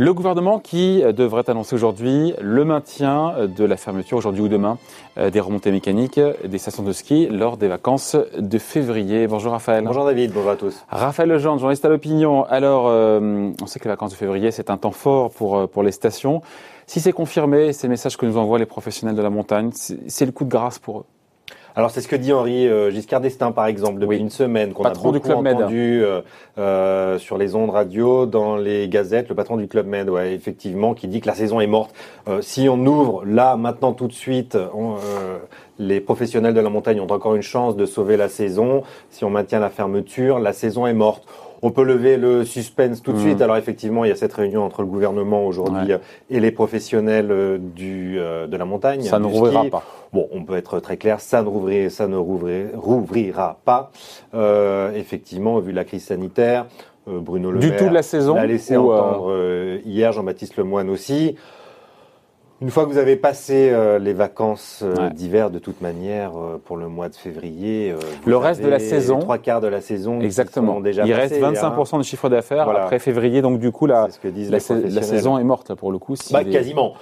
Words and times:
Le 0.00 0.14
gouvernement 0.14 0.60
qui 0.60 1.02
devrait 1.12 1.50
annoncer 1.50 1.74
aujourd'hui 1.74 2.32
le 2.40 2.64
maintien 2.64 3.34
de 3.48 3.64
la 3.64 3.76
fermeture 3.76 4.16
aujourd'hui 4.16 4.42
ou 4.42 4.48
demain 4.48 4.78
euh, 5.18 5.28
des 5.28 5.40
remontées 5.40 5.72
mécaniques 5.72 6.20
des 6.44 6.58
stations 6.58 6.84
de 6.84 6.92
ski 6.92 7.26
lors 7.26 7.56
des 7.56 7.66
vacances 7.66 8.14
de 8.38 8.58
février. 8.58 9.26
Bonjour 9.26 9.50
Raphaël. 9.50 9.82
Bonjour 9.82 10.04
David, 10.04 10.30
bonjour 10.32 10.52
à 10.52 10.56
tous. 10.56 10.84
Raphaël 10.88 11.28
Legendre, 11.28 11.58
journaliste 11.58 11.84
à 11.84 11.88
l'opinion. 11.88 12.44
Alors, 12.44 12.84
euh, 12.86 13.50
on 13.60 13.66
sait 13.66 13.80
que 13.80 13.86
les 13.86 13.90
vacances 13.90 14.12
de 14.12 14.16
février, 14.16 14.52
c'est 14.52 14.70
un 14.70 14.76
temps 14.76 14.92
fort 14.92 15.32
pour, 15.32 15.56
euh, 15.56 15.66
pour 15.66 15.82
les 15.82 15.90
stations. 15.90 16.42
Si 16.86 17.00
c'est 17.00 17.10
confirmé, 17.10 17.72
ces 17.72 17.88
messages 17.88 18.16
que 18.16 18.24
nous 18.24 18.36
envoient 18.36 18.60
les 18.60 18.66
professionnels 18.66 19.16
de 19.16 19.22
la 19.22 19.30
montagne, 19.30 19.72
c'est 19.72 20.26
le 20.26 20.30
coup 20.30 20.44
de 20.44 20.50
grâce 20.50 20.78
pour 20.78 21.00
eux. 21.00 21.04
Alors 21.78 21.92
c'est 21.92 22.00
ce 22.00 22.08
que 22.08 22.16
dit 22.16 22.32
Henri 22.32 22.66
euh, 22.66 22.90
Giscard 22.90 23.20
d'Estaing 23.20 23.52
par 23.52 23.66
exemple 23.66 24.00
depuis 24.00 24.18
une 24.18 24.30
semaine 24.30 24.72
qu'on 24.72 24.82
a 24.82 24.90
beaucoup 24.90 25.12
du 25.12 25.20
Club 25.20 25.46
entendu 25.46 26.02
euh, 26.02 26.22
euh, 26.58 27.18
sur 27.18 27.38
les 27.38 27.54
ondes 27.54 27.70
radio, 27.70 28.26
dans 28.26 28.56
les 28.56 28.88
gazettes, 28.88 29.28
le 29.28 29.36
patron 29.36 29.56
du 29.56 29.68
Club 29.68 29.86
Med, 29.86 30.10
ouais, 30.10 30.34
effectivement, 30.34 30.94
qui 30.94 31.06
dit 31.06 31.20
que 31.20 31.28
la 31.28 31.36
saison 31.36 31.60
est 31.60 31.68
morte. 31.68 31.94
si 32.40 32.68
on 32.68 32.84
ouvre 32.84 33.24
là 33.24 33.56
maintenant 33.56 33.92
tout 33.92 34.08
de 34.08 34.12
suite, 34.12 34.58
les 35.78 36.00
professionnels 36.00 36.52
de 36.52 36.60
la 36.60 36.68
montagne 36.68 37.00
ont 37.00 37.12
encore 37.12 37.36
une 37.36 37.42
chance 37.42 37.76
de 37.76 37.86
sauver 37.86 38.16
la 38.16 38.28
saison. 38.28 38.82
Si 39.10 39.24
on 39.24 39.30
maintient 39.30 39.60
la 39.60 39.70
fermeture, 39.70 40.40
la 40.40 40.52
saison 40.52 40.84
est 40.84 40.94
morte. 40.94 41.28
On 41.62 41.70
peut 41.70 41.82
lever 41.82 42.16
le 42.16 42.44
suspense 42.44 43.02
tout 43.02 43.12
de 43.12 43.18
mm. 43.18 43.20
suite. 43.20 43.42
Alors 43.42 43.56
effectivement, 43.56 44.04
il 44.04 44.08
y 44.08 44.12
a 44.12 44.16
cette 44.16 44.32
réunion 44.32 44.64
entre 44.64 44.82
le 44.82 44.88
gouvernement 44.88 45.46
aujourd'hui 45.46 45.92
et 46.30 46.40
les 46.40 46.50
professionnels 46.50 47.30
euh, 47.30 47.58
du, 47.58 48.16
euh, 48.18 48.46
de 48.46 48.56
la 48.56 48.64
montagne. 48.64 49.02
Ça 49.02 49.18
ne 49.18 49.26
rouvrira 49.26 49.64
pas. 49.64 49.82
Bon, 50.12 50.28
on 50.32 50.44
peut 50.44 50.56
être 50.56 50.80
très 50.80 50.96
clair, 50.96 51.20
ça 51.20 51.42
ne 51.42 51.48
rouvrira, 51.48 51.90
ça 51.90 52.06
ne 52.06 52.16
rouvrira, 52.16 53.58
pas. 53.64 53.90
Euh, 54.34 54.92
effectivement, 54.94 55.58
vu 55.58 55.72
la 55.72 55.84
crise 55.84 56.04
sanitaire, 56.04 56.66
Bruno 57.06 57.50
Le 57.50 57.58
du 57.58 57.74
tout 57.74 57.88
de 57.88 57.94
la 57.94 58.02
saison 58.02 58.34
l'a 58.34 58.46
laissé 58.46 58.76
entendre 58.76 59.80
hier, 59.84 60.12
Jean-Baptiste 60.12 60.56
Lemoine 60.56 60.90
aussi. 60.90 61.36
Une 62.60 62.70
fois 62.70 62.86
que 62.86 62.90
vous 62.90 62.98
avez 62.98 63.14
passé 63.14 63.70
euh, 63.70 64.00
les 64.00 64.12
vacances 64.12 64.82
euh, 64.82 65.10
d'hiver, 65.10 65.50
de 65.50 65.60
toute 65.60 65.80
manière, 65.80 66.32
euh, 66.36 66.60
pour 66.64 66.76
le 66.76 66.88
mois 66.88 67.08
de 67.08 67.14
février, 67.14 67.94
le 68.26 68.36
reste 68.36 68.62
de 68.62 68.68
la 68.68 68.80
saison, 68.80 69.20
trois 69.20 69.38
quarts 69.38 69.60
de 69.60 69.68
la 69.68 69.80
saison, 69.80 70.20
exactement. 70.20 70.80
déjà 70.80 71.06
Il 71.06 71.12
reste 71.12 71.36
25% 71.36 71.94
hein. 71.94 71.98
de 71.98 72.02
chiffre 72.02 72.28
d'affaires 72.28 72.68
après 72.68 72.98
février, 72.98 73.42
donc 73.42 73.60
du 73.60 73.70
coup 73.70 73.86
la, 73.86 74.08
la, 74.50 74.58
saison 74.60 75.38
est 75.38 75.44
morte 75.44 75.74
pour 75.74 75.92
le 75.92 75.98
coup. 75.98 76.16
bah, 76.32 76.42
Quasiment. 76.42 76.94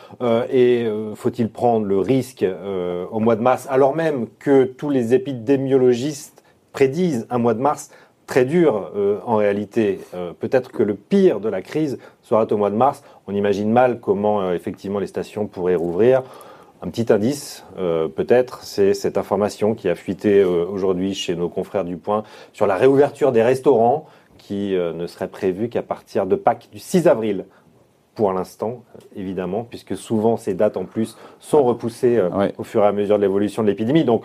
et 0.50 0.86
faut-il 1.14 1.48
prendre 1.48 1.86
le 1.86 2.00
risque 2.00 2.44
au 3.10 3.20
mois 3.20 3.36
de 3.36 3.42
mars, 3.42 3.66
alors 3.70 3.96
même 3.96 4.26
que 4.38 4.64
tous 4.64 4.90
les 4.90 5.14
épidémiologistes 5.14 6.44
prédisent 6.72 7.26
un 7.30 7.38
mois 7.38 7.54
de 7.54 7.60
mars 7.60 7.90
très 8.26 8.44
dur 8.44 8.90
euh, 8.96 9.18
en 9.24 9.36
réalité. 9.36 10.00
Euh, 10.14 10.32
peut-être 10.38 10.72
que 10.72 10.82
le 10.82 10.94
pire 10.94 11.40
de 11.40 11.48
la 11.48 11.62
crise 11.62 11.98
sera 12.22 12.46
au 12.50 12.56
mois 12.56 12.70
de 12.70 12.76
mars. 12.76 13.02
On 13.26 13.34
imagine 13.34 13.70
mal 13.70 14.00
comment 14.00 14.40
euh, 14.40 14.54
effectivement 14.54 14.98
les 14.98 15.06
stations 15.06 15.46
pourraient 15.46 15.76
rouvrir. 15.76 16.22
Un 16.82 16.90
petit 16.90 17.10
indice, 17.10 17.64
peut-être, 17.76 18.62
c'est 18.62 18.92
cette 18.92 19.16
information 19.16 19.74
qui 19.74 19.88
a 19.88 19.94
fuité 19.94 20.44
aujourd'hui 20.44 21.14
chez 21.14 21.34
nos 21.34 21.48
confrères 21.48 21.86
du 21.86 21.96
Point 21.96 22.22
sur 22.52 22.66
la 22.66 22.76
réouverture 22.76 23.32
des 23.32 23.42
restaurants 23.42 24.04
qui 24.36 24.74
ne 24.74 25.06
serait 25.06 25.28
prévue 25.28 25.70
qu'à 25.70 25.82
partir 25.82 26.26
de 26.26 26.36
Pâques 26.36 26.68
du 26.70 26.78
6 26.78 27.08
avril 27.08 27.46
pour 28.14 28.30
l'instant, 28.34 28.84
évidemment, 29.16 29.64
puisque 29.64 29.96
souvent 29.96 30.36
ces 30.36 30.52
dates 30.52 30.76
en 30.76 30.84
plus 30.84 31.16
sont 31.40 31.64
repoussées 31.64 32.22
au 32.58 32.62
fur 32.62 32.82
et 32.84 32.86
à 32.86 32.92
mesure 32.92 33.16
de 33.16 33.22
l'évolution 33.22 33.62
de 33.62 33.68
l'épidémie. 33.68 34.04
Donc 34.04 34.22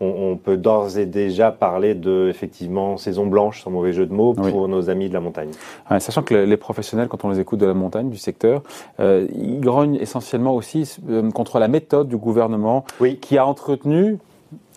on, 0.00 0.36
peut 0.36 0.56
d'ores 0.56 0.98
et 0.98 1.06
déjà 1.06 1.50
parler 1.50 1.94
de 1.94 2.28
effectivement 2.28 2.96
saison 2.96 3.26
blanche, 3.26 3.62
sans 3.62 3.70
mauvais 3.70 3.92
jeu 3.92 4.06
de 4.06 4.12
mots, 4.12 4.34
pour 4.34 4.68
nos 4.68 4.90
amis 4.90 5.08
de 5.08 5.14
la 5.14 5.20
montagne. 5.20 5.50
sachant 5.98 6.22
que 6.22 6.34
les 6.34 6.56
professionnels, 6.56 7.08
quand 7.08 7.24
on 7.24 7.30
les 7.30 7.40
écoute 7.40 7.60
de 7.60 7.66
la 7.66 7.74
montagne, 7.74 8.10
du 8.10 8.18
secteur, 8.18 8.62
euh, 9.00 9.26
ils 9.34 9.60
grognent 9.60 9.96
essentiellement 9.96 10.54
aussi 10.54 10.96
euh, 11.08 11.30
contre 11.30 11.58
la 11.58 11.68
méthode 11.68 12.08
du 12.08 12.16
gouvernement 12.16 12.84
qui 13.20 13.38
a 13.38 13.46
entretenu 13.46 14.18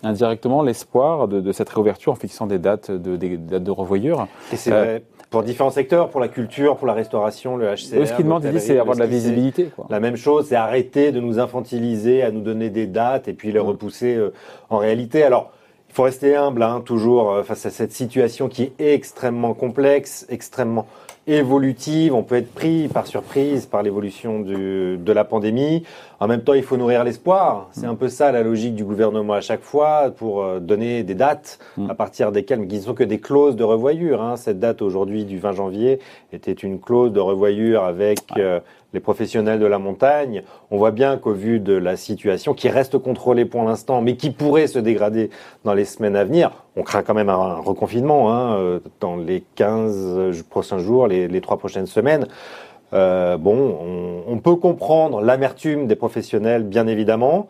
indirectement 0.02 0.62
l'espoir 0.62 1.28
de, 1.28 1.52
cette 1.52 1.68
réouverture 1.68 2.12
en 2.12 2.16
fixant 2.16 2.46
des 2.46 2.58
dates 2.58 2.90
de, 2.90 3.16
des 3.16 3.36
dates 3.36 3.64
de 3.64 3.70
revoyure. 3.70 4.26
Et 4.52 4.56
c'est 4.56 4.70
vrai 4.70 5.02
pour 5.30 5.42
différents 5.42 5.70
secteurs, 5.70 6.08
pour 6.08 6.20
la 6.20 6.28
culture, 6.28 6.76
pour 6.76 6.86
la 6.86 6.94
restauration, 6.94 7.56
le 7.56 7.66
HCR. 7.66 8.06
ce 8.06 8.14
qu'ils 8.14 8.24
demandent, 8.24 8.46
c'est 8.58 8.78
avoir 8.78 8.96
de 8.96 9.00
la 9.00 9.06
visibilité. 9.06 9.70
La 9.90 10.00
même 10.00 10.16
chose, 10.16 10.46
c'est 10.48 10.56
arrêter 10.56 11.12
de 11.12 11.20
nous 11.20 11.38
infantiliser, 11.38 12.22
à 12.22 12.30
nous 12.30 12.40
donner 12.40 12.70
des 12.70 12.86
dates 12.86 13.28
et 13.28 13.34
puis 13.34 13.52
les 13.52 13.58
repousser 13.58 14.14
euh, 14.14 14.32
en 14.70 14.78
réalité. 14.78 15.22
Alors, 15.22 15.52
il 15.90 15.94
faut 15.94 16.04
rester 16.04 16.34
humble, 16.34 16.62
hein, 16.62 16.82
toujours 16.84 17.30
euh, 17.30 17.42
face 17.42 17.66
à 17.66 17.70
cette 17.70 17.92
situation 17.92 18.48
qui 18.48 18.62
est 18.62 18.94
extrêmement 18.94 19.52
complexe, 19.52 20.26
extrêmement 20.30 20.86
évolutive. 21.28 22.14
On 22.14 22.22
peut 22.22 22.36
être 22.36 22.52
pris 22.52 22.88
par 22.88 23.06
surprise 23.06 23.66
par 23.66 23.82
l'évolution 23.82 24.40
de 24.40 25.12
la 25.12 25.24
pandémie. 25.24 25.84
En 26.20 26.26
même 26.26 26.42
temps, 26.42 26.54
il 26.54 26.64
faut 26.64 26.76
nourrir 26.76 27.04
l'espoir. 27.04 27.68
C'est 27.70 27.86
un 27.86 27.94
peu 27.94 28.08
ça 28.08 28.32
la 28.32 28.42
logique 28.42 28.74
du 28.74 28.82
gouvernement 28.84 29.34
à 29.34 29.40
chaque 29.40 29.62
fois 29.62 30.10
pour 30.16 30.42
euh, 30.42 30.58
donner 30.58 31.04
des 31.04 31.14
dates 31.14 31.60
à 31.88 31.94
partir 31.94 32.32
desquelles, 32.32 32.58
mais 32.58 32.66
qui 32.66 32.76
ne 32.76 32.80
sont 32.80 32.94
que 32.94 33.04
des 33.04 33.20
clauses 33.20 33.54
de 33.54 33.62
revoyure. 33.62 34.20
Hein. 34.20 34.36
Cette 34.36 34.58
date 34.58 34.82
aujourd'hui 34.82 35.24
du 35.24 35.38
20 35.38 35.52
janvier 35.52 36.00
était 36.32 36.52
une 36.52 36.80
clause 36.80 37.12
de 37.12 37.20
revoyure 37.20 37.84
avec 37.84 38.18
euh, 38.36 38.58
les 38.92 39.00
professionnels 39.00 39.60
de 39.60 39.66
la 39.66 39.78
montagne. 39.78 40.42
On 40.70 40.78
voit 40.78 40.90
bien 40.90 41.16
qu'au 41.16 41.32
vu 41.32 41.60
de 41.60 41.74
la 41.74 41.96
situation 41.96 42.54
qui 42.54 42.68
reste 42.68 42.98
contrôlée 42.98 43.44
pour 43.44 43.62
l'instant, 43.62 44.00
mais 44.00 44.16
qui 44.16 44.30
pourrait 44.30 44.66
se 44.66 44.78
dégrader 44.78 45.30
dans 45.64 45.74
les 45.74 45.84
semaines 45.84 46.16
à 46.16 46.24
venir, 46.24 46.50
on 46.76 46.82
craint 46.82 47.02
quand 47.02 47.14
même 47.14 47.28
un 47.28 47.56
reconfinement 47.56 48.32
hein, 48.32 48.56
euh, 48.56 48.80
dans 49.00 49.16
les 49.16 49.44
15 49.56 50.44
prochains 50.48 50.78
jours, 50.78 51.06
les, 51.06 51.28
les 51.28 51.40
trois 51.40 51.58
prochaines 51.58 51.86
semaines. 51.86 52.26
Euh, 52.94 53.36
bon, 53.36 53.76
on, 53.80 54.32
on, 54.32 54.38
peut 54.38 54.56
comprendre 54.56 55.20
l'amertume 55.20 55.86
des 55.86 55.96
professionnels, 55.96 56.62
bien 56.62 56.86
évidemment. 56.86 57.48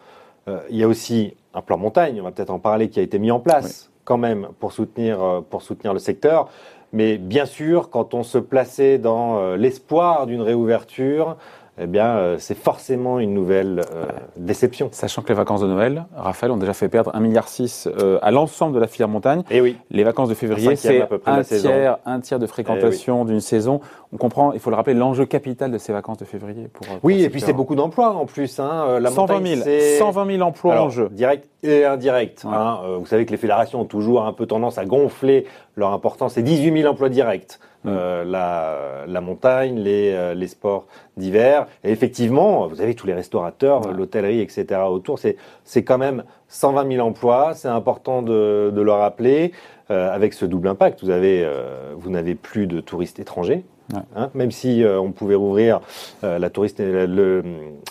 Euh, 0.48 0.58
il 0.70 0.76
y 0.76 0.82
a 0.82 0.88
aussi 0.88 1.34
un 1.54 1.62
plan 1.62 1.78
montagne, 1.78 2.20
on 2.20 2.24
va 2.24 2.32
peut-être 2.32 2.50
en 2.50 2.58
parler, 2.58 2.88
qui 2.88 2.98
a 2.98 3.02
été 3.02 3.18
mis 3.18 3.30
en 3.30 3.40
place 3.40 3.90
quand 4.04 4.16
même 4.16 4.48
pour 4.58 4.72
soutenir, 4.72 5.22
euh, 5.22 5.40
pour 5.42 5.62
soutenir 5.62 5.92
le 5.92 5.98
secteur. 5.98 6.48
Mais 6.92 7.18
bien 7.18 7.44
sûr, 7.44 7.90
quand 7.90 8.14
on 8.14 8.22
se 8.22 8.38
plaçait 8.38 8.98
dans 8.98 9.38
euh, 9.38 9.56
l'espoir 9.56 10.26
d'une 10.26 10.40
réouverture, 10.40 11.36
eh 11.80 11.86
bien, 11.86 12.16
euh, 12.16 12.36
c'est 12.38 12.56
forcément 12.56 13.20
une 13.20 13.32
nouvelle 13.32 13.82
euh, 13.94 14.06
déception. 14.36 14.88
Sachant 14.90 15.22
que 15.22 15.28
les 15.28 15.34
vacances 15.34 15.60
de 15.60 15.66
Noël, 15.66 16.06
Raphaël, 16.16 16.50
ont 16.50 16.56
déjà 16.56 16.72
fait 16.72 16.88
perdre 16.88 17.12
1,6 17.12 17.20
milliard 17.20 17.46
euh, 17.86 18.18
à 18.20 18.30
l'ensemble 18.32 18.74
de 18.74 18.80
la 18.80 18.88
filière 18.88 19.08
montagne. 19.08 19.40
Et 19.50 19.58
eh 19.58 19.60
oui. 19.60 19.76
Les 19.90 20.02
vacances 20.02 20.28
de 20.28 20.34
février, 20.34 20.74
c'est 20.74 21.06
un 21.26 21.42
tiers, 21.42 21.98
un 22.04 22.20
tiers 22.20 22.38
de 22.40 22.46
fréquentation 22.46 23.22
eh 23.22 23.26
d'une 23.26 23.40
saison. 23.40 23.80
On 24.12 24.16
comprend, 24.16 24.52
il 24.52 24.58
faut 24.58 24.70
le 24.70 24.76
rappeler, 24.76 24.94
l'enjeu 24.94 25.24
capital 25.24 25.70
de 25.70 25.78
ces 25.78 25.92
vacances 25.92 26.18
de 26.18 26.24
février. 26.24 26.68
Pour, 26.68 26.86
oui, 27.02 27.22
et 27.22 27.30
puis 27.30 27.40
c'est 27.40 27.52
beaucoup 27.52 27.76
d'emplois 27.76 28.10
en 28.10 28.26
plus. 28.26 28.58
Hein. 28.58 28.98
La 29.00 29.10
120 29.10 29.46
000, 29.62 29.70
120 29.98 30.26
000 30.26 30.42
emplois 30.42 30.80
en 30.80 30.88
jeu. 30.88 31.08
Direct 31.12 31.48
et 31.62 31.84
indirect. 31.84 32.44
Hein. 32.44 32.80
vous 32.98 33.06
savez 33.06 33.26
que 33.26 33.30
les 33.30 33.36
fédérations 33.36 33.80
ont 33.80 33.84
toujours 33.84 34.24
un 34.24 34.32
peu 34.32 34.46
tendance 34.46 34.78
à 34.78 34.84
gonfler 34.84 35.46
leur 35.78 35.92
importance. 35.92 36.34
C'est 36.34 36.42
18 36.42 36.82
000 36.82 36.90
emplois 36.90 37.08
directs. 37.08 37.58
Euh, 37.86 38.24
la, 38.24 39.06
la, 39.06 39.20
montagne, 39.20 39.78
les, 39.78 40.12
euh, 40.12 40.34
les 40.34 40.48
sports 40.48 40.86
d'hiver. 41.16 41.66
Et 41.84 41.92
effectivement, 41.92 42.66
vous 42.66 42.80
avez 42.80 42.94
tous 42.94 43.06
les 43.06 43.14
restaurateurs, 43.14 43.92
l'hôtellerie, 43.92 44.40
etc. 44.40 44.80
autour. 44.88 45.18
C'est 45.18 45.84
quand 45.84 45.96
même 45.96 46.24
120 46.48 46.92
000 46.92 47.06
emplois. 47.06 47.54
C'est 47.54 47.68
important 47.68 48.22
de, 48.22 48.72
de, 48.74 48.82
le 48.82 48.92
rappeler. 48.92 49.52
Euh, 49.90 50.12
avec 50.12 50.34
ce 50.34 50.44
double 50.44 50.68
impact, 50.68 51.02
vous 51.02 52.10
n'avez 52.10 52.34
plus 52.34 52.66
de 52.66 52.80
touristes 52.80 53.20
étrangers. 53.20 53.64
Hein, 53.94 54.30
même 54.34 54.50
si 54.50 54.84
euh, 54.84 55.00
on 55.00 55.12
pouvait 55.12 55.34
rouvrir 55.34 55.80
euh, 56.22 56.38
la 56.38 56.50
touriste, 56.50 56.78
le, 56.80 57.42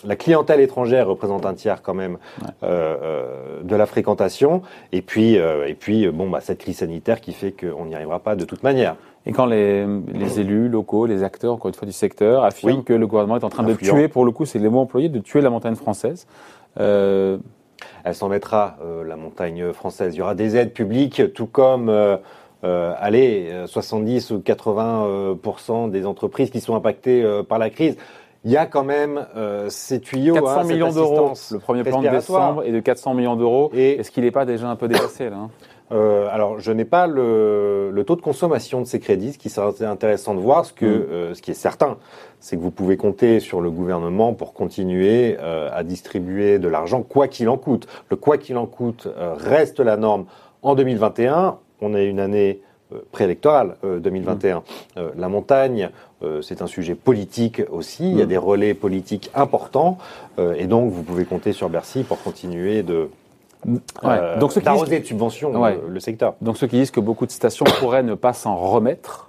la 0.04 0.14
clientèle 0.14 0.60
étrangère 0.60 1.08
représente 1.08 1.44
un 1.44 1.54
tiers 1.54 1.82
quand 1.82 1.94
même 1.94 2.18
euh, 2.62 3.62
de 3.62 3.76
la 3.76 3.86
fréquentation. 3.86 4.62
Et 4.92 5.02
puis, 5.02 5.34
et 5.34 5.74
puis, 5.78 6.08
bon, 6.08 6.30
bah, 6.30 6.40
cette 6.40 6.58
crise 6.58 6.78
sanitaire 6.78 7.20
qui 7.20 7.32
fait 7.32 7.52
qu'on 7.52 7.86
n'y 7.86 7.94
arrivera 7.94 8.20
pas 8.20 8.36
de 8.36 8.44
toute 8.44 8.62
manière. 8.62 8.96
Et 9.26 9.32
quand 9.32 9.46
les, 9.46 9.86
les, 10.14 10.40
élus 10.40 10.68
locaux, 10.68 11.06
les 11.06 11.22
acteurs, 11.22 11.52
encore 11.52 11.68
une 11.68 11.74
fois, 11.74 11.86
du 11.86 11.92
secteur, 11.92 12.44
affirment 12.44 12.84
que 12.84 12.94
le 12.94 13.06
gouvernement 13.06 13.36
est 13.36 13.44
en 13.44 13.50
train 13.50 13.64
de 13.64 13.74
tuer, 13.74 14.08
pour 14.08 14.24
le 14.24 14.30
coup, 14.30 14.46
c'est 14.46 14.58
les 14.58 14.68
mots 14.68 14.80
employés, 14.80 15.08
de 15.08 15.18
tuer 15.18 15.40
la 15.40 15.50
montagne 15.50 15.74
française. 15.74 16.26
Elle 16.76 17.40
s'en 18.14 18.28
mettra, 18.28 18.78
la 19.06 19.16
montagne 19.16 19.72
française. 19.72 20.14
Il 20.14 20.18
y 20.18 20.22
aura 20.22 20.34
des 20.34 20.56
aides 20.56 20.72
publiques, 20.72 21.34
tout 21.34 21.46
comme 21.46 21.90
euh, 22.64 22.94
allez, 22.98 23.50
70 23.66 24.30
euh, 24.30 24.34
ou 24.36 24.40
80 24.40 25.06
euh, 25.06 25.88
des 25.88 26.06
entreprises 26.06 26.50
qui 26.50 26.60
sont 26.60 26.74
impactées 26.74 27.22
euh, 27.22 27.42
par 27.42 27.58
la 27.58 27.70
crise. 27.70 27.96
Il 28.44 28.52
y 28.52 28.56
a 28.56 28.66
quand 28.66 28.84
même 28.84 29.26
ces 29.68 30.00
tuyaux. 30.00 30.34
400 30.34 30.60
hein, 30.60 30.64
millions 30.64 30.92
d'euros. 30.92 31.32
Le 31.50 31.58
premier 31.58 31.82
plan 31.82 32.00
de 32.00 32.08
décembre 32.08 32.62
est 32.62 32.70
de 32.70 32.80
400 32.80 33.14
millions 33.14 33.36
d'euros. 33.36 33.70
Est-ce 33.74 34.12
qu'il 34.12 34.22
n'est 34.22 34.30
pas 34.30 34.44
déjà 34.44 34.68
un 34.68 34.76
peu 34.76 34.86
dépassé 34.86 35.28
là 35.28 35.36
hein? 35.36 35.50
Euh, 35.90 36.28
alors, 36.30 36.60
je 36.60 36.70
n'ai 36.70 36.84
pas 36.84 37.06
le, 37.06 37.90
le, 37.90 38.04
taux 38.04 38.16
de 38.16 38.20
consommation 38.20 38.80
de 38.80 38.86
ces 38.86 39.00
crédits, 39.00 39.32
ce 39.32 39.38
qui 39.38 39.48
serait 39.48 39.84
intéressant 39.84 40.34
de 40.34 40.40
voir. 40.40 40.64
Ce, 40.64 40.72
que, 40.72 41.30
mm. 41.30 41.34
ce 41.34 41.42
qui 41.42 41.50
est 41.50 41.54
certain, 41.54 41.96
c'est 42.40 42.56
que 42.56 42.60
vous 42.60 42.70
pouvez 42.70 42.96
compter 42.96 43.40
sur 43.40 43.60
le 43.60 43.70
gouvernement 43.70 44.34
pour 44.34 44.52
continuer 44.52 45.36
euh, 45.40 45.70
à 45.72 45.84
distribuer 45.84 46.58
de 46.58 46.68
l'argent, 46.68 47.02
quoi 47.02 47.26
qu'il 47.26 47.48
en 47.48 47.56
coûte. 47.56 47.86
Le 48.10 48.16
quoi 48.16 48.36
qu'il 48.38 48.56
en 48.58 48.66
coûte 48.66 49.08
reste 49.16 49.80
la 49.80 49.96
norme 49.96 50.26
en 50.62 50.74
2021 50.74 51.58
on 51.80 51.94
a 51.94 52.02
une 52.02 52.20
année 52.20 52.60
préélectorale 53.12 53.76
2021. 53.82 54.58
Mmh. 54.58 55.00
la 55.18 55.28
montagne, 55.28 55.90
c'est 56.40 56.62
un 56.62 56.66
sujet 56.66 56.94
politique 56.94 57.60
aussi. 57.70 58.10
Il 58.10 58.16
y 58.16 58.22
a 58.22 58.24
mmh. 58.24 58.28
des 58.28 58.36
relais 58.38 58.74
politiques 58.74 59.30
importants. 59.34 59.98
et 60.38 60.66
donc, 60.66 60.90
vous 60.90 61.02
pouvez 61.02 61.26
compter 61.26 61.52
sur 61.52 61.68
Bercy 61.68 62.02
pour 62.02 62.22
continuer 62.22 62.82
de 62.82 63.10
Ouais. 63.66 64.38
Donc 64.38 64.52
ceux 64.52 64.60
qui 64.60 64.70
disent 64.70 65.00
de 65.00 65.04
subventions 65.04 65.52
le 65.88 66.00
secteur. 66.00 66.34
Donc 66.40 66.56
ceux 66.56 66.66
qui 66.66 66.76
disent 66.76 66.90
que 66.90 67.00
beaucoup 67.00 67.26
de 67.26 67.30
stations 67.30 67.66
pourraient 67.80 68.02
ne 68.02 68.14
pas 68.14 68.32
s'en 68.32 68.56
remettre, 68.56 69.27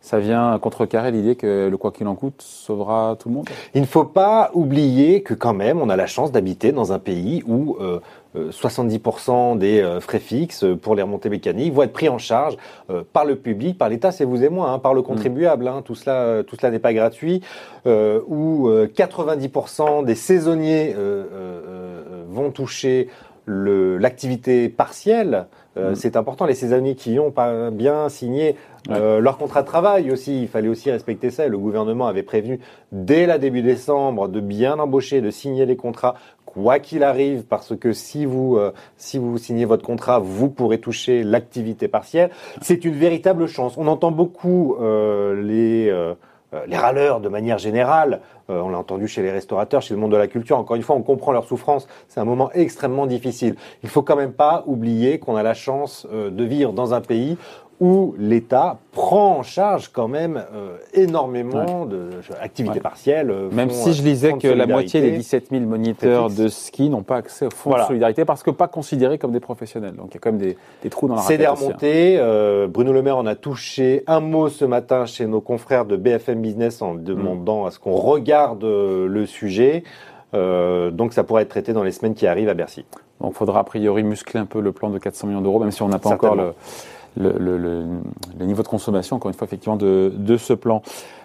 ça 0.00 0.20
vient 0.20 0.58
contrecarrer 0.58 1.10
l'idée 1.10 1.34
que 1.34 1.68
le 1.68 1.76
quoi 1.76 1.90
qu'il 1.90 2.06
en 2.06 2.14
coûte 2.14 2.40
sauvera 2.40 3.16
tout 3.18 3.28
le 3.28 3.34
monde 3.34 3.48
Il 3.74 3.80
ne 3.80 3.86
faut 3.86 4.04
pas 4.04 4.50
oublier 4.54 5.22
que 5.22 5.34
quand 5.34 5.54
même, 5.54 5.80
on 5.82 5.88
a 5.88 5.96
la 5.96 6.06
chance 6.06 6.30
d'habiter 6.30 6.72
dans 6.72 6.92
un 6.92 6.98
pays 6.98 7.42
où 7.46 7.76
70% 8.36 9.30
euh, 9.30 9.54
euh, 9.54 9.54
des 9.56 9.80
euh, 9.80 10.00
frais 10.00 10.20
fixes 10.20 10.64
pour 10.80 10.94
les 10.94 11.02
remontées 11.02 11.30
mécaniques 11.30 11.72
vont 11.74 11.82
être 11.82 11.92
pris 11.92 12.08
en 12.08 12.18
charge 12.18 12.56
par 13.12 13.24
le 13.24 13.36
public, 13.36 13.76
par 13.76 13.88
l'État, 13.88 14.12
c'est 14.12 14.24
vous 14.24 14.44
et 14.44 14.48
moi, 14.48 14.70
hein, 14.70 14.78
par 14.78 14.94
le 14.94 15.02
contribuable. 15.02 15.66
Hein, 15.68 15.82
tout 15.84 15.94
cela, 15.94 16.42
tout 16.44 16.56
cela 16.56 16.70
n'est 16.70 16.78
pas 16.78 16.94
gratuit. 16.94 17.42
où 17.84 18.68
90% 18.70 20.04
des 20.04 20.14
saisonniers 20.14 20.94
vont 22.30 22.50
toucher 22.50 23.08
l'activité 23.48 24.68
partielle, 24.68 25.46
euh, 25.76 25.92
mm. 25.92 25.94
c'est 25.96 26.16
important. 26.16 26.44
Les 26.44 26.54
saisonniers 26.54 26.94
qui 26.94 27.18
ont 27.18 27.30
pas 27.30 27.70
bien 27.70 28.08
signé 28.08 28.56
euh, 28.90 29.20
leur 29.20 29.38
contrat 29.38 29.62
de 29.62 29.66
travail 29.66 30.10
aussi, 30.10 30.42
il 30.42 30.48
fallait 30.48 30.68
aussi 30.68 30.90
respecter 30.90 31.30
ça. 31.30 31.46
le 31.48 31.58
gouvernement 31.58 32.06
avait 32.06 32.22
prévenu 32.22 32.60
dès 32.92 33.26
la 33.26 33.38
début 33.38 33.62
décembre 33.62 34.28
de 34.28 34.40
bien 34.40 34.78
embaucher, 34.78 35.20
de 35.20 35.30
signer 35.30 35.66
les 35.66 35.76
contrats 35.76 36.14
quoi 36.46 36.78
qu'il 36.78 37.02
arrive, 37.02 37.42
parce 37.42 37.76
que 37.76 37.92
si 37.92 38.24
vous 38.24 38.56
euh, 38.56 38.72
si 38.96 39.18
vous 39.18 39.36
signez 39.36 39.66
votre 39.66 39.84
contrat, 39.84 40.18
vous 40.18 40.48
pourrez 40.48 40.78
toucher 40.78 41.22
l'activité 41.22 41.88
partielle. 41.88 42.30
C'est 42.62 42.84
une 42.84 42.94
véritable 42.94 43.46
chance. 43.46 43.74
On 43.76 43.86
entend 43.86 44.10
beaucoup 44.10 44.76
les 44.78 45.88
euh, 45.90 46.14
les 46.66 46.76
râleurs 46.76 47.20
de 47.20 47.28
manière 47.28 47.58
générale, 47.58 48.20
euh, 48.50 48.60
on 48.60 48.70
l'a 48.70 48.78
entendu 48.78 49.06
chez 49.06 49.22
les 49.22 49.30
restaurateurs, 49.30 49.82
chez 49.82 49.94
le 49.94 50.00
monde 50.00 50.12
de 50.12 50.16
la 50.16 50.28
culture, 50.28 50.56
encore 50.56 50.76
une 50.76 50.82
fois, 50.82 50.96
on 50.96 51.02
comprend 51.02 51.32
leur 51.32 51.44
souffrance, 51.44 51.86
c'est 52.08 52.20
un 52.20 52.24
moment 52.24 52.50
extrêmement 52.52 53.06
difficile. 53.06 53.56
Il 53.82 53.88
faut 53.88 54.02
quand 54.02 54.16
même 54.16 54.32
pas 54.32 54.64
oublier 54.66 55.18
qu'on 55.18 55.36
a 55.36 55.42
la 55.42 55.54
chance 55.54 56.06
euh, 56.12 56.30
de 56.30 56.44
vivre 56.44 56.72
dans 56.72 56.94
un 56.94 57.00
pays 57.00 57.36
où 57.80 58.14
l'État 58.18 58.78
prend 58.90 59.38
en 59.38 59.42
charge 59.42 59.88
quand 59.88 60.08
même 60.08 60.42
euh, 60.52 60.76
énormément 60.94 61.86
d'activités 61.86 62.80
partielles. 62.80 63.30
Euh, 63.30 63.50
même 63.52 63.70
si 63.70 63.92
je 63.92 64.02
lisais 64.02 64.32
que 64.32 64.48
la 64.48 64.66
moitié 64.66 65.00
des 65.00 65.12
17 65.12 65.50
000 65.50 65.62
moniteurs 65.64 66.28
de 66.30 66.48
ski 66.48 66.90
n'ont 66.90 67.04
pas 67.04 67.16
accès 67.16 67.46
au 67.46 67.50
fonds 67.50 67.76
de 67.76 67.82
solidarité 67.82 68.24
parce 68.24 68.42
que 68.42 68.50
pas 68.50 68.66
considérés 68.66 69.18
comme 69.18 69.32
des 69.32 69.40
professionnels. 69.40 69.94
Donc 69.94 70.08
il 70.10 70.14
y 70.14 70.16
a 70.16 70.20
quand 70.20 70.32
même 70.32 70.40
des, 70.40 70.90
trous 70.90 71.06
dans 71.06 71.14
la 71.14 71.22
C'est 71.22 71.38
des 71.38 71.46
remontées. 71.46 72.16
Euh, 72.18 72.66
Bruno 72.66 72.92
Le 72.92 73.02
Maire 73.02 73.18
en 73.18 73.26
a 73.26 73.36
touché 73.36 74.02
un 74.06 74.20
mot 74.20 74.48
ce 74.48 74.64
matin 74.64 75.06
chez 75.06 75.26
nos 75.26 75.40
confrères 75.40 75.84
de 75.84 75.96
BFM 75.96 76.40
Business 76.40 76.82
en 76.82 76.94
demandant 76.94 77.66
à 77.66 77.70
ce 77.70 77.78
qu'on 77.78 77.94
regarde 77.94 78.64
le 78.64 79.26
sujet. 79.26 79.84
donc 80.32 81.12
ça 81.12 81.22
pourrait 81.22 81.42
être 81.42 81.48
traité 81.48 81.72
dans 81.72 81.84
les 81.84 81.92
semaines 81.92 82.14
qui 82.14 82.26
arrivent 82.26 82.48
à 82.48 82.54
Bercy. 82.54 82.84
Donc 83.20 83.32
il 83.34 83.36
faudra 83.36 83.60
a 83.60 83.64
priori 83.64 84.02
muscler 84.02 84.40
un 84.40 84.46
peu 84.46 84.60
le 84.60 84.72
plan 84.72 84.90
de 84.90 84.98
400 84.98 85.28
millions 85.28 85.40
d'euros, 85.40 85.60
même 85.60 85.70
si 85.70 85.82
on 85.82 85.88
n'a 85.88 85.98
pas 85.98 86.10
encore 86.10 86.34
le 86.36 86.52
le, 87.16 87.32
le, 87.38 87.56
le, 87.58 88.44
niveau 88.46 88.62
de 88.62 88.68
consommation, 88.68 89.16
encore 89.16 89.30
une 89.30 89.36
fois, 89.36 89.46
effectivement, 89.46 89.76
de, 89.76 90.12
de 90.14 90.36
ce 90.36 90.52
plan. 90.52 90.82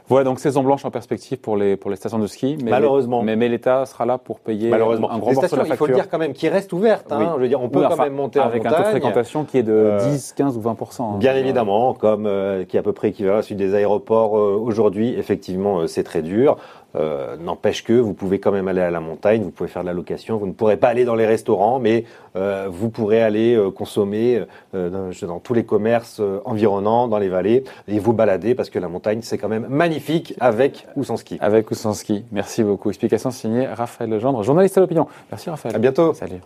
Voilà, 0.10 0.26
donc 0.26 0.40
saison 0.40 0.64
blanche 0.64 0.86
en 0.86 0.92
perspective 0.92 1.38
pour 1.38 1.58
les, 1.58 1.78
pour 1.78 1.90
les 1.90 1.98
stations 1.98 2.20
de 2.20 2.28
ski. 2.28 2.58
Mais 2.64 2.72
Malheureusement. 2.72 3.24
Mais, 3.24 3.36
mais 3.36 3.50
l'État 3.50 3.86
sera 3.86 4.06
là 4.06 4.18
pour 4.18 4.40
payer 4.40 4.70
Malheureusement. 4.70 5.12
un 5.12 5.20
grand 5.20 5.30
les 5.30 5.36
stations, 5.36 5.64
Il 5.66 5.76
faut 5.76 5.88
le 5.88 5.96
dire 5.96 6.10
quand 6.10 6.18
même, 6.18 6.34
qui 6.34 6.50
restent 6.50 6.74
ouvertes. 6.74 7.12
Hein, 7.12 7.34
Je 7.38 7.42
veux 7.42 7.48
dire, 7.48 7.62
on 7.62 7.70
peut 7.70 7.82
quand 7.88 7.98
même 7.98 8.14
monter 8.14 8.40
avec 8.40 8.66
un 8.66 8.72
taux 8.72 8.84
de 8.84 8.88
fréquentation 8.88 9.44
qui 9.46 9.58
est 9.58 9.64
de 9.64 9.98
10, 10.10 10.32
euh, 10.32 10.44
15 10.44 10.58
ou 10.58 10.62
20% 10.62 11.02
hein. 11.02 11.18
Bien 11.18 11.36
évidemment, 11.36 11.94
comme 11.94 12.26
euh, 12.26 12.66
qui 12.66 12.78
est 12.78 12.80
à 12.80 12.84
peu 12.84 12.94
près 12.94 13.10
équivalent 13.10 13.38
à 13.38 13.42
celui 13.42 13.56
des 13.56 13.76
aéroports 13.76 14.38
euh, 14.38 14.60
aujourd'hui. 14.62 15.16
Effectivement, 15.18 15.88
c'est 15.88 16.04
très 16.04 16.22
dur. 16.22 16.58
Euh, 16.96 17.38
n'empêche 17.38 17.84
que 17.84 17.94
vous 17.94 18.14
pouvez 18.14 18.40
quand 18.40 18.52
même 18.52 18.68
aller 18.68 18.82
à 18.82 18.92
la 18.92 19.00
montagne, 19.00 19.42
vous 19.42 19.50
pouvez 19.50 19.70
faire 19.70 19.82
de 19.82 19.88
la 19.88 19.94
location, 19.94 20.38
vous 20.38 20.46
ne 20.46 20.52
pourrez 20.52 20.78
pas 20.78 20.90
aller 20.90 21.06
dans 21.06 21.16
les 21.16 21.26
restaurants, 21.26 21.80
mais 21.80 22.06
euh, 22.36 22.68
vous 22.70 22.90
pourrez 22.90 23.20
aller 23.20 23.56
euh, 23.56 23.72
consommer 23.72 24.44
dans, 24.74 25.10
dans, 25.10 25.40
tous 25.40 25.56
les 25.56 25.66
commerces 25.66 26.22
environnants, 26.46 27.08
dans 27.08 27.18
les 27.18 27.30
vallées, 27.30 27.64
et 27.88 27.98
vous 27.98 28.14
balader 28.14 28.54
parce 28.54 28.70
que 28.70 28.78
la 28.78 28.90
montagne 28.90 29.20
c'est 29.24 29.40
quand 29.40 29.50
même 29.50 29.66
magnifique 29.94 30.34
avec 30.40 30.88
ou 30.95 31.04
sans 31.04 31.18
ski. 31.18 31.38
Avec 31.40 31.69
ou 31.72 31.75
sans 31.75 31.94
ski. 31.94 32.24
Merci 32.31 32.63
beaucoup. 32.63 32.90
Explication 32.90 33.31
signée 33.31 33.68
Raphaël 33.68 34.10
Legendre, 34.10 34.44
journaliste 34.44 34.78
à 34.78 34.81
l'opinion. 34.81 35.07
Merci 35.31 35.50
Raphaël. 35.50 35.75
À 35.75 35.80
bientôt. 35.80 36.13
Salut. 36.13 36.42